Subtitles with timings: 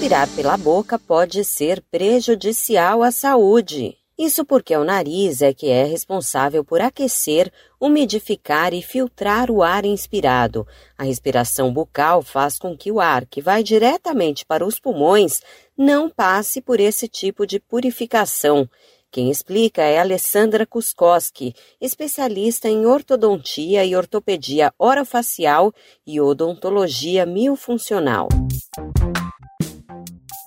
[0.00, 3.98] Respirar pela boca pode ser prejudicial à saúde.
[4.18, 9.84] Isso porque o nariz é que é responsável por aquecer, umidificar e filtrar o ar
[9.84, 10.66] inspirado.
[10.96, 15.42] A respiração bucal faz com que o ar que vai diretamente para os pulmões
[15.76, 18.66] não passe por esse tipo de purificação.
[19.12, 25.74] Quem explica é Alessandra Kuskoski, especialista em ortodontia e ortopedia orofacial
[26.06, 28.28] e odontologia miofuncional.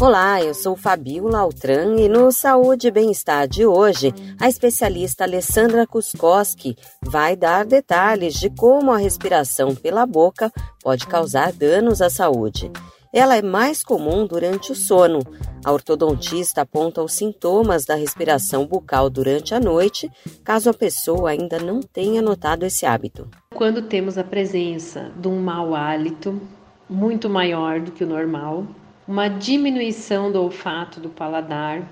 [0.00, 5.88] Olá, eu sou Fabiola Altran e no Saúde e Bem-Estar de hoje, a especialista Alessandra
[5.88, 10.52] Kuskoski vai dar detalhes de como a respiração pela boca
[10.84, 12.70] pode causar danos à saúde.
[13.12, 15.18] Ela é mais comum durante o sono.
[15.64, 20.08] A ortodontista aponta os sintomas da respiração bucal durante a noite,
[20.44, 23.28] caso a pessoa ainda não tenha notado esse hábito.
[23.52, 26.40] Quando temos a presença de um mau hálito
[26.88, 28.64] muito maior do que o normal,
[29.08, 31.82] uma diminuição do olfato do paladar,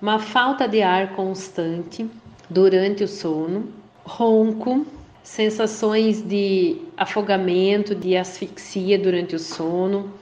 [0.00, 2.08] uma falta de ar constante
[2.48, 3.72] durante o sono,
[4.04, 4.86] ronco,
[5.24, 10.12] sensações de afogamento, de asfixia durante o sono,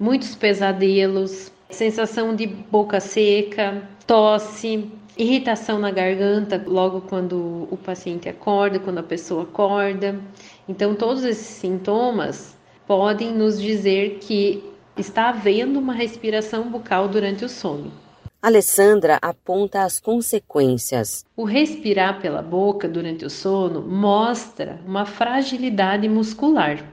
[0.00, 8.78] muitos pesadelos, sensação de boca seca, tosse, irritação na garganta logo quando o paciente acorda,
[8.78, 10.18] quando a pessoa acorda.
[10.66, 17.48] Então, todos esses sintomas podem nos dizer que está havendo uma respiração bucal durante o
[17.48, 17.92] sono.
[18.40, 21.24] Alessandra aponta as consequências.
[21.36, 26.84] O respirar pela boca durante o sono mostra uma fragilidade muscular.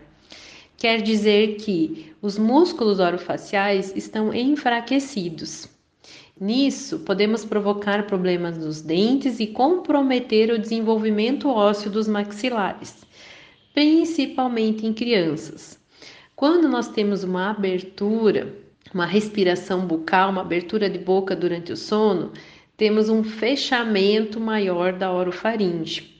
[0.75, 5.69] Quer dizer que os músculos orofaciais estão enfraquecidos.
[6.39, 13.05] Nisso, podemos provocar problemas nos dentes e comprometer o desenvolvimento ósseo dos maxilares,
[13.73, 15.79] principalmente em crianças.
[16.36, 18.56] Quando nós temos uma abertura,
[18.92, 22.31] uma respiração bucal, uma abertura de boca durante o sono,
[22.76, 26.11] temos um fechamento maior da orofaringe.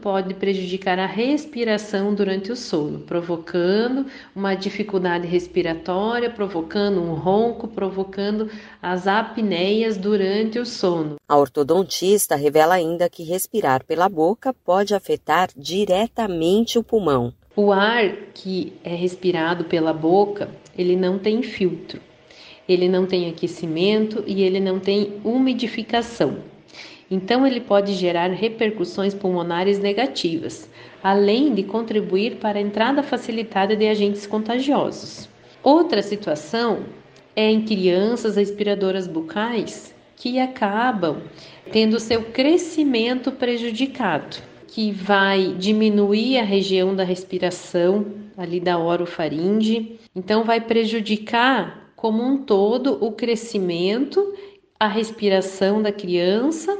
[0.00, 8.48] Pode prejudicar a respiração durante o sono, provocando uma dificuldade respiratória, provocando um ronco, provocando
[8.80, 11.16] as apneias durante o sono.
[11.28, 17.34] A ortodontista revela ainda que respirar pela boca pode afetar diretamente o pulmão.
[17.56, 22.00] O ar que é respirado pela boca, ele não tem filtro,
[22.68, 26.38] ele não tem aquecimento e ele não tem umidificação.
[27.10, 30.70] Então, ele pode gerar repercussões pulmonares negativas,
[31.02, 35.28] além de contribuir para a entrada facilitada de agentes contagiosos.
[35.60, 36.84] Outra situação
[37.34, 41.20] é em crianças aspiradoras bucais que acabam
[41.72, 50.44] tendo seu crescimento prejudicado que vai diminuir a região da respiração ali da orofaringe, então
[50.44, 54.32] vai prejudicar como um todo o crescimento,
[54.78, 56.78] a respiração da criança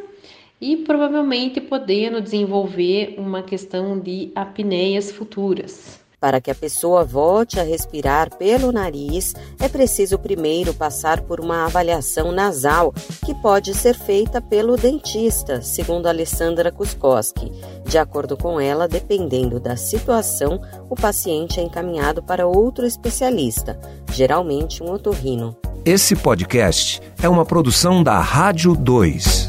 [0.60, 6.00] e provavelmente podendo desenvolver uma questão de apneias futuras.
[6.20, 11.64] Para que a pessoa volte a respirar pelo nariz, é preciso primeiro passar por uma
[11.64, 12.92] avaliação nasal,
[13.24, 17.50] que pode ser feita pelo dentista, segundo Alessandra Kuskoski.
[17.86, 20.60] De acordo com ela, dependendo da situação,
[20.90, 23.80] o paciente é encaminhado para outro especialista,
[24.12, 25.56] geralmente um otorrino.
[25.86, 29.48] Esse podcast é uma produção da Rádio 2.